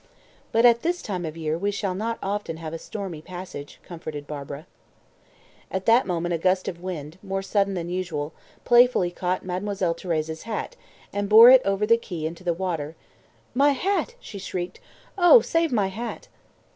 "But 0.51 0.65
at 0.65 0.81
this 0.81 1.03
time 1.03 1.25
of 1.27 1.37
year 1.37 1.59
we 1.59 1.69
shall 1.69 1.93
not 1.93 2.17
often 2.23 2.57
have 2.57 2.73
a 2.73 2.79
stormy 2.79 3.21
passage," 3.21 3.79
comforted 3.83 4.25
Barbara. 4.25 4.65
At 5.69 5.85
that 5.85 6.07
moment 6.07 6.33
a 6.33 6.39
gust 6.39 6.67
of 6.67 6.81
wind, 6.81 7.19
more 7.21 7.43
sudden 7.43 7.75
than 7.75 7.87
usual, 7.87 8.33
playfully 8.65 9.11
caught 9.11 9.45
Mademoiselle 9.45 9.93
Thérèse's 9.93 10.41
hat, 10.41 10.75
and 11.13 11.29
bore 11.29 11.51
it 11.51 11.61
over 11.65 11.85
the 11.85 11.97
quay 11.99 12.25
into 12.25 12.43
the 12.43 12.51
water. 12.51 12.95
"My 13.53 13.73
hat!" 13.73 14.15
she 14.19 14.39
shrieked. 14.39 14.79
"Oh, 15.19 15.39
save 15.41 15.71
my 15.71 15.89
hat!" 15.89 16.29